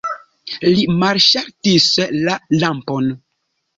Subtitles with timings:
[0.69, 1.91] Li malŝaltis
[2.25, 3.13] la lampon.